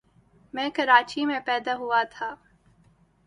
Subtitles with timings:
[0.53, 2.35] میں کراچی میں پیدا ہوا تھا۔